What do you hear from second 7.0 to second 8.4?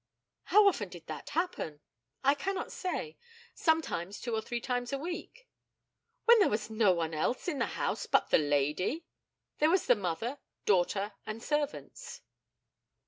else in the house but the